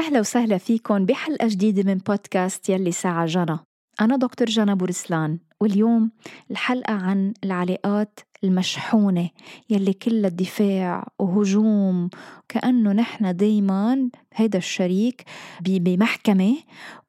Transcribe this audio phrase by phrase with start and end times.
[0.00, 3.58] أهلا وسهلا فيكم بحلقة جديدة من بودكاست يلي ساعة جنى
[4.00, 6.10] أنا دكتور جنى بورسلان واليوم
[6.50, 9.30] الحلقة عن العلاقات المشحونة
[9.70, 12.10] يلي كلها دفاع وهجوم
[12.48, 15.24] كأنه نحن دايما هيدا الشريك
[15.60, 16.56] بمحكمة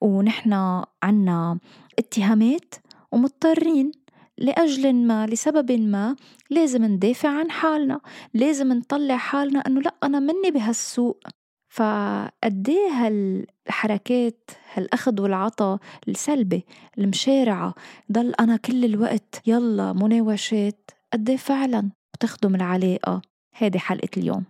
[0.02, 1.60] ونحن عنا
[2.00, 2.76] اتهامات
[3.12, 3.92] ومضطرين
[4.38, 6.16] لأجل ما لسبب ما
[6.50, 8.02] لازم ندافع عن حالنا
[8.34, 11.41] لازم نطلع حالنا أنه لأ أنا مني بهالسوق.
[11.72, 16.66] فقديه هالحركات هالأخذ والعطا السلبي
[16.98, 17.74] المشارعة
[18.12, 23.22] ضل أنا كل الوقت يلا مناوشات قديه فعلا بتخدم العلاقة
[23.56, 24.44] هيدي حلقة اليوم.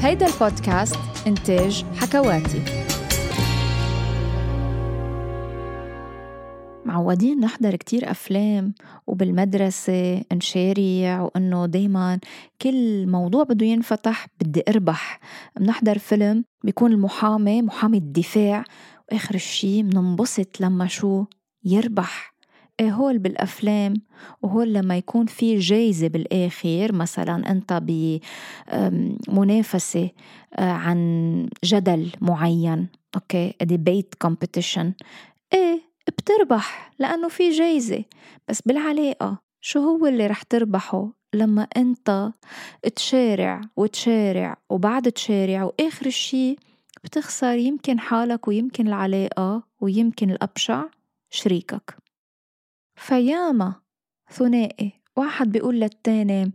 [0.00, 2.85] هيدا البودكاست إنتاج حكواتي.
[6.86, 8.74] معودين نحضر كتير أفلام
[9.06, 12.18] وبالمدرسة نشارع وإنه دايما
[12.62, 15.20] كل موضوع بده ينفتح بدي أربح.
[15.60, 18.64] بنحضر فيلم بيكون المحامي محامي الدفاع.
[19.12, 21.24] وآخر الشي بننبسط لما شو
[21.64, 22.34] يربح.
[22.80, 23.94] إيه هول بالأفلام؟
[24.42, 27.82] وهول لما يكون في جايزة بالآخر مثلا أنت
[29.28, 30.10] بمنافسة
[30.54, 32.88] آه، عن جدل معين.
[33.14, 34.92] أوكي؟ debate competition
[35.54, 38.04] إيه بتربح لأنه في جايزة.
[38.48, 42.32] بس بالعلاقة شو هو اللي رح تربحه لما أنت
[42.96, 46.56] تشارع وتشارع وبعد تشارع وآخر الشي
[47.04, 50.84] بتخسر يمكن حالك ويمكن العلاقة ويمكن الأبشع
[51.30, 51.96] شريكك.
[52.96, 53.74] في ياما
[54.32, 56.52] ثنائي واحد بيقول للتاني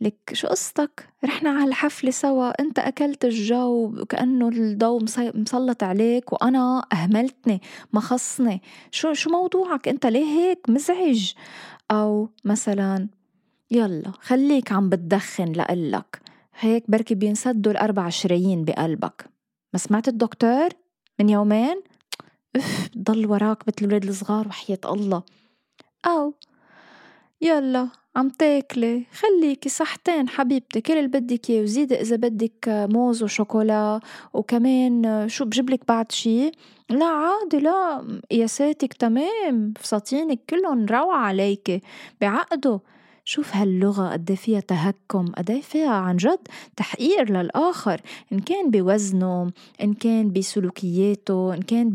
[0.00, 5.02] لك شو قصتك؟ رحنا على الحفلة سوا انت أكلت الجو وكأنه الضوء
[5.34, 7.60] مسلط عليك وأنا أهملتني
[7.92, 11.32] ما خصني شو شو موضوعك؟ انت ليه هيك مزعج؟
[11.90, 13.08] أو مثلا
[13.70, 16.20] يلا خليك عم بتدخن لقلك
[16.60, 19.30] هيك بركي بينسدوا الأربع شرايين بقلبك.
[19.72, 20.68] ما سمعت الدكتور؟
[21.20, 21.82] من يومين؟
[22.56, 25.22] اف ضل وراك مثل الولاد الصغار وحياة الله.
[26.06, 26.34] أو
[27.40, 29.06] يلا عم تاكلي.
[29.12, 30.80] خليكي صحتين حبيبتي.
[30.80, 34.00] كل اللي بدك إياه وزيدي إذا بدك موز وشوكولا
[34.34, 36.50] وكمان شو بجيبلك بعد شي؟
[36.90, 39.74] لا عادي لا قياساتك تمام.
[39.80, 41.80] فساتينك كلهم روعة عليكي.
[42.20, 42.80] بعقده
[43.28, 46.38] شوف هاللغة قد إيه فيها تهكم قد إيه فيها عن جد
[46.76, 48.00] تحقير للآخر
[48.32, 51.90] إن كان بوزنه إن كان بسلوكياته إن كان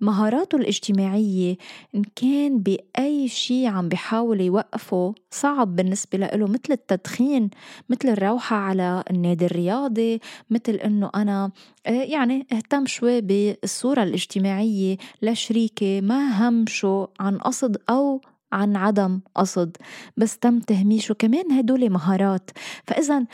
[0.00, 1.56] بمهاراته الاجتماعية
[1.94, 7.50] إن كان بأي شيء عم بحاول يوقفه صعب بالنسبة له مثل التدخين
[7.88, 10.20] مثل الروحة على النادي الرياضي
[10.50, 11.50] مثل إنه أنا
[11.86, 18.20] آه، يعني أهتم شوي بالصورة الاجتماعية لشريكي ما هم شو عن قصد أو
[18.52, 19.76] عن عدم قصد
[20.16, 22.50] بس تم تهميشه كمان هدول مهارات.
[22.86, 23.24] فإذا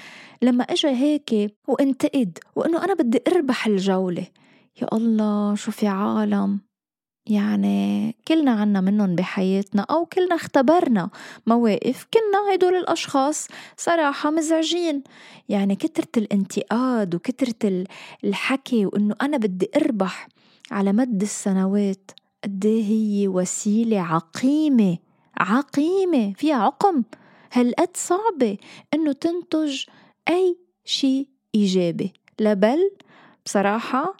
[0.42, 4.26] لما إجا هيك وانتقد وإنه أنا بدي أربح الجولة
[4.82, 6.60] يا الله شو في عالم؟
[7.26, 11.10] يعني كلنا عنا منهم بحياتنا أو كلنا اختبرنا
[11.46, 15.02] مواقف كنا هدول الأشخاص صراحة مزعجين.
[15.48, 17.84] يعني كترة الانتقاد وكترة
[18.24, 20.28] الحكي وإنه أنا بدي أربح
[20.70, 22.10] على مد السنوات
[22.44, 24.98] قد هي وسيلة عقيمة.
[25.38, 27.02] عقيمة فيها عقم.
[27.52, 28.56] هالقد صعبة
[28.94, 29.84] إنه تنتج
[30.28, 32.90] أي شيء إيجابي؟ لبل
[33.44, 34.16] بصراحة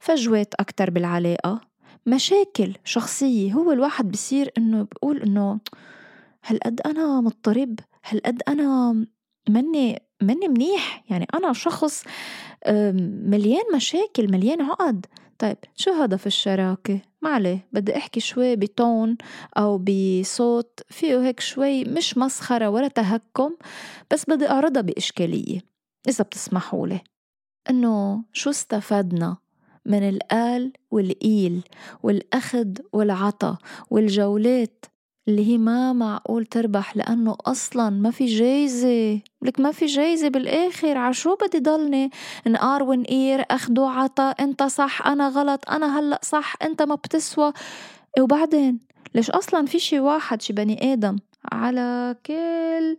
[0.00, 1.60] فجوات أكتر بالعلاقة.
[2.06, 5.60] مشاكل شخصية هو الواحد بصير إنه بقول إنه
[6.44, 8.92] هالقد أنا مضطرب؟ هالقد أنا
[9.48, 12.04] مني مني منيح؟ يعني أنا شخص
[13.26, 15.06] مليان مشاكل مليان عقد.
[15.38, 19.16] طيب شو هدف الشراكة؟ ما عليه بدي أحكي شوي بتون
[19.56, 23.56] أو بصوت فيه هيك شوي مش مسخرة ولا تهكم
[24.10, 25.60] بس بدي أعرضها بإشكالية
[26.08, 27.00] إذا بتسمحوا لي
[27.70, 29.36] إنه شو استفدنا
[29.86, 31.62] من القال والقيل
[32.02, 33.58] والأخذ والعطا
[33.90, 34.84] والجولات
[35.28, 39.20] اللي هي ما معقول تربح لأنه أصلا ما في جايزة.
[39.42, 40.98] لك ما في جايزة بالآخر.
[40.98, 42.10] عشو بدي ضلني؟
[42.46, 44.30] نقار ونقير أخدو عطا.
[44.30, 45.70] أنت صح أنا غلط.
[45.70, 46.54] أنا هلأ صح.
[46.62, 47.52] أنت ما بتسوى.
[48.20, 48.78] وبعدين
[49.14, 51.16] ليش أصلا في شي واحد شي بني آدم
[51.52, 52.96] على كل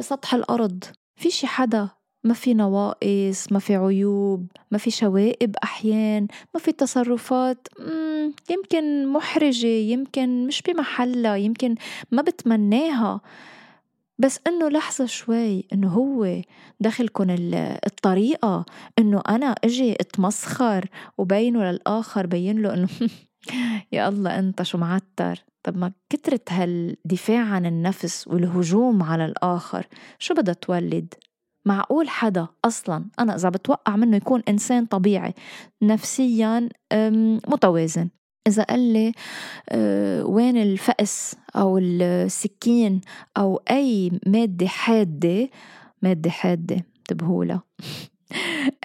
[0.00, 0.84] سطح الأرض
[1.16, 1.88] في شي حدا؟
[2.24, 7.68] ما في نواقص ما في عيوب ما في شوائب أحيان ما في تصرفات.
[8.50, 11.74] يمكن محرجة يمكن مش بمحلها يمكن
[12.10, 13.20] ما بتمناها.
[14.18, 16.42] بس إنه لحظة شوي إنه هو
[16.80, 17.26] دخلكن
[17.86, 18.64] الطريقة
[18.98, 20.88] إنه أنا إجي أتمسخر
[21.18, 22.88] وبينه للآخر بين له إنه
[23.92, 29.86] يا الله أنت شو معتر؟ طب ما كترة هالدفاع عن النفس والهجوم على الآخر
[30.18, 31.14] شو بدها تولد؟
[31.64, 35.34] معقول حدا أصلا؟ أنا إذا بتوقع منه يكون إنسان طبيعي
[35.82, 36.68] نفسيا
[37.48, 38.08] متوازن.
[38.48, 39.12] إذا قال لي
[39.68, 43.00] أه وين الفأس أو السكين
[43.36, 45.48] أو أي مادة حادة
[46.02, 47.44] مادة حادة انتبهوا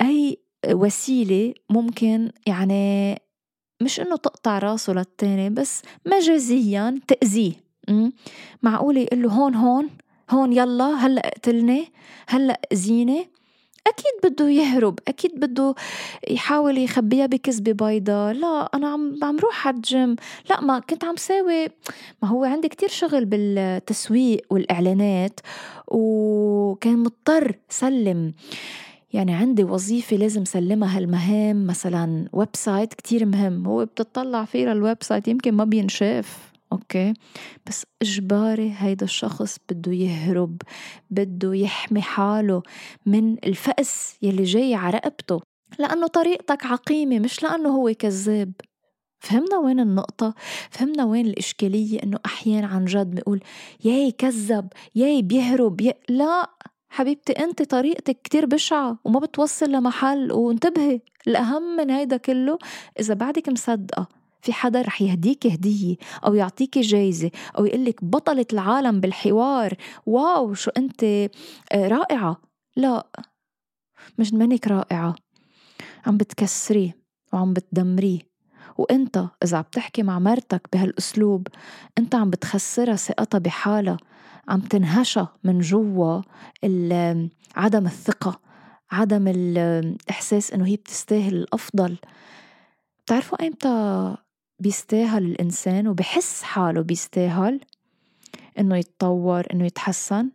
[0.02, 0.38] أي
[0.72, 3.18] وسيلة ممكن يعني
[3.82, 7.54] مش إنه تقطع راسه للتاني بس مجازيا تأذيه.
[8.64, 9.90] معقولة يقول له هون هون
[10.30, 11.88] هون يلا هلأ اقتلني
[12.28, 13.28] هلأ أذيني؟
[13.88, 15.76] أكيد بده يهرب أكيد بده
[16.30, 18.32] يحاول يخبيها بكذبة بيضة.
[18.32, 20.16] لا أنا عم عم روح على الجيم.
[20.50, 21.68] لا ما كنت عم ساوي.
[22.22, 25.40] ما هو عندي كتير شغل بالتسويق والإعلانات
[25.88, 28.34] وكان مضطر سلم.
[29.14, 33.68] يعني عندي وظيفة لازم سلمها هالمهام مثلا website كتير مهم.
[33.68, 36.53] هو بتطلع فيه لل website يمكن ما بينشاف.
[36.74, 37.14] أوكي؟
[37.68, 40.62] بس إجباري هيدا الشخص بده يهرب
[41.10, 42.64] بده يحمي حاله
[43.06, 45.42] من الفأس يلي جاي على رقبته
[45.80, 48.52] لأنه طريقتك عقيمة مش لأنه هو كذاب.
[49.20, 50.34] فهمنا وين النقطة؟
[50.70, 53.40] فهمنا وين الإشكالية إنه أحيانا عن جد بيقول
[53.86, 56.50] ياي كذب ياي بيهرب يا لا
[56.90, 62.58] حبيبتي أنت طريقتك كتير بشعة وما بتوصل لمحل وانتبهي الأهم من هيدا كله
[63.00, 64.23] إذا بعدك مصدقة.
[64.44, 65.96] في حدا رح يهديك هدية
[66.26, 69.74] أو يعطيك جايزة أو يقلك بطلة العالم بالحوار.
[70.06, 72.42] واو شو أنت آه، رائعة.
[72.76, 73.08] لا
[74.18, 75.16] مش منك رائعة.
[76.06, 76.98] عم بتكسريه
[77.34, 78.20] وعم بتدمريه
[78.78, 81.48] وإنت إذا عم تحكي مع مرتك بهالأسلوب
[81.98, 83.98] إنت عم بتخسرها ثقتها بحالها.
[84.48, 86.22] عم تنهشها من جوا
[87.56, 88.40] عدم الثقة
[88.92, 91.98] عدم الاحساس إنه هي بتستاهل الأفضل.
[93.06, 94.16] بتعرفوا ايمتى
[94.64, 97.60] بيستاهل الإنسان وبحس حاله بيستاهل
[98.60, 100.30] إنه يتطور إنه يتحسن.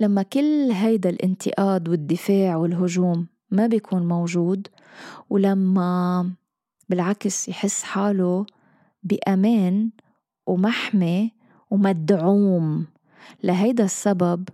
[0.00, 4.68] لما كل هيدا الانتقاد والدفاع والهجوم ما بيكون موجود
[5.30, 6.30] ولما
[6.88, 8.46] بالعكس يحس حاله
[9.02, 9.90] بأمان
[10.46, 11.32] ومحمي
[11.70, 12.86] ومدعوم.
[13.42, 14.48] لهيدا السبب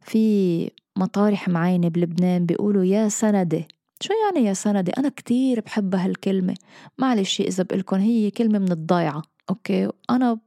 [0.00, 3.68] في مطارح معينة بلبنان بيقولوا يا سندي.
[4.00, 6.54] شو يعني يا سندي؟ أنا كتير بحب هالكلمة.
[6.98, 10.38] معلش إذا بقلكن هي كلمة من الضيعة أوكي؟ أنا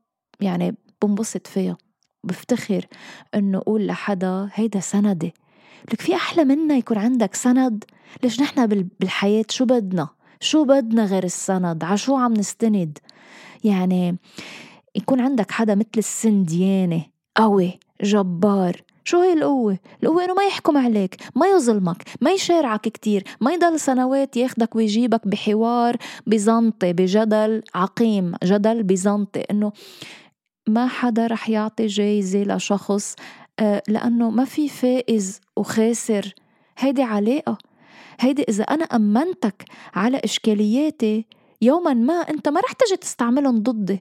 [0.42, 1.78] يعني بنبسط فيها.
[2.24, 2.86] بفتخر
[3.36, 5.34] إنه أقول لحدا هيدا سندي
[5.92, 7.84] لك في أحلى منا يكون عندك سند؟
[8.24, 8.68] ليش نحن
[9.00, 10.10] بالحياة شو بدنا؟
[10.40, 12.98] شو بدنا غير السند؟ عشو عم نستند؟
[13.64, 14.18] يعني
[14.96, 17.06] يكون عندك حدا مثل السنديانة
[17.38, 23.24] قوي جبار شو هي القوة؟ القوة إنه ما يحكم عليك ما يظلمك ما يشارعك كتير
[23.42, 25.98] ما يضل سنوات ياخدك ويجيبك بحوار
[26.28, 29.72] بيزنطي بجدل عقيم جدل بيزنطي إنه
[30.68, 33.16] ما حدا رح يعطي جايزة لشخص
[33.60, 36.34] آه، لأنه ما في فائز وخاسر.
[36.78, 37.58] هيدي علاقة.
[38.20, 41.26] هيدي إذا أنا أمنتك على إشكالياتي
[41.62, 44.00] يوما ما أنت ما رح تجي تستعملهم ضدي.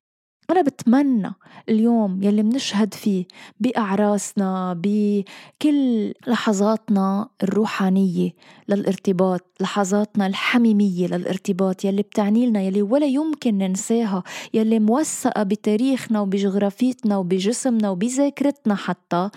[0.53, 1.33] أنا بتمنى
[1.69, 3.25] اليوم يلي منشهد فيه
[3.61, 8.31] بأعراسنا بكل لحظاتنا الروحانية
[8.69, 14.23] للارتباط لحظاتنا الحميمية للارتباط يلي بتعني لنا يلي ولا يمكن ننساها
[14.55, 19.31] يلي موثقة بتاريخنا وبجغرافيتنا وبجسمنا وبذاكرتنا حتى.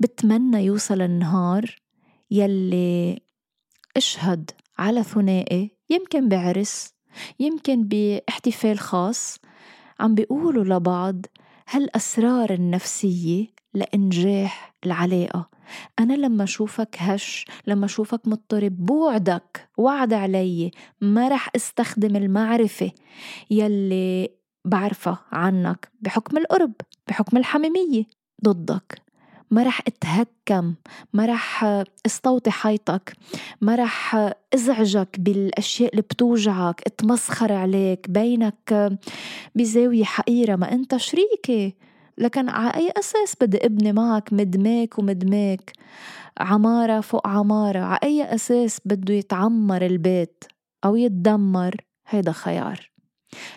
[0.00, 1.76] بتمنى يوصل النهار
[2.30, 3.20] يلي
[3.96, 6.94] أشهد على ثنائي يمكن بعرس
[7.40, 9.38] يمكن باحتفال خاص
[10.00, 11.26] عم بيقولوا لبعض
[11.70, 15.50] هالأسرار النفسية لإنجاح العلاقة؟
[15.98, 22.90] أنا لما أشوفك هش لما أشوفك مضطرب بوعدك وعد علي ما رح أستخدم المعرفة
[23.50, 24.28] يلي
[24.64, 26.72] بعرفها عنك بحكم القرب
[27.08, 28.04] بحكم الحميمية
[28.44, 29.07] ضدك.
[29.50, 30.74] ما رح أتهكم
[31.12, 31.64] ما رح
[32.06, 33.12] استوطي حيطك
[33.60, 34.16] ما رح
[34.54, 38.98] أزعجك بالأشياء اللي بتوجعك أتمسخر عليك بينك
[39.54, 41.74] بزاوية حقيرة ما أنت شريكي
[42.18, 45.72] لكن على أي أساس بدي ابني معك مدماك ومدماك
[46.38, 50.44] عمارة فوق عمارة على أي أساس بده يتعمر البيت
[50.84, 51.76] أو يتدمر؟
[52.08, 52.90] هيدا خيار.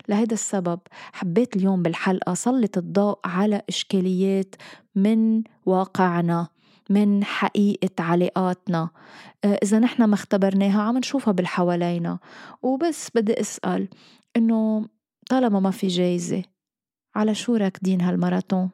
[0.10, 0.80] لهيدا السبب
[1.14, 4.56] حبيت اليوم بالحلقة سلط الضوء على إشكاليات
[4.96, 6.48] من واقعنا
[6.90, 8.90] من حقيقة علاقاتنا.
[9.44, 12.20] آه، إذا نحن ما اختبرناها عم نشوفها بالحوالينا.
[12.62, 13.88] وبس بدي أسأل
[14.38, 14.86] إنه
[15.30, 16.44] طالما ما في جايزة
[17.16, 18.70] على شو راكدين هالماراثون؟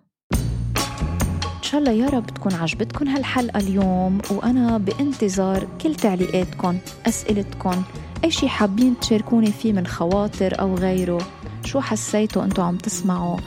[1.57, 6.77] إن شاء الله يا رب تكون عجبتكم هالحلقة اليوم وأنا بانتظار كل تعليقاتكم
[7.07, 7.83] أسئلتكم
[8.23, 11.27] أي شي حابين تشاركوني فيه من خواطر أو غيره؟
[11.65, 13.37] شو حسيتوا أنتوا عم تسمعوا؟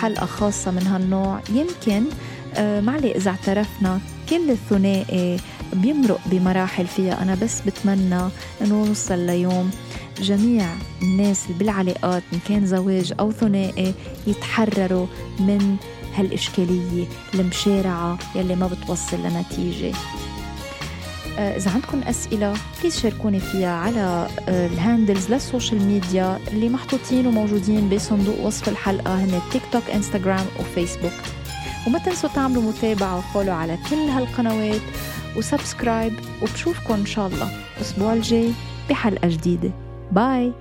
[0.00, 2.04] حلقة خاصة من هالنوع؟ يمكن
[2.54, 5.36] آه معلي إذا اعترفنا كل الثنائي
[5.72, 7.22] بيمرق بمراحل فيها.
[7.22, 8.20] أنا بس بتمنى
[8.62, 9.70] أنه نوصل ليوم
[10.20, 10.66] جميع
[11.02, 13.94] الناس اللي بالعلاقات إن كان زواج أو ثنائي
[14.26, 15.06] يتحرروا
[15.38, 15.76] من
[16.14, 19.92] هالإشكالية المشارعة يلي ما بتوصل لنتيجة.
[21.38, 27.26] إذا عندكم أسئلة please شاركوني فيها على آه، ال handles لل social media اللي محطوطين
[27.26, 31.12] وموجودين بصندوق وصف الحلقة هن تيك توك انستغرام وفيسبوك
[31.86, 34.80] وما تنسوا تعملوا متابعة و follow على كل هالقنوات
[35.36, 38.52] و subscribe وبشوفكم إن شاء الله الأسبوع الجاي
[38.90, 39.70] بحلقة جديدة.
[40.12, 40.52] bye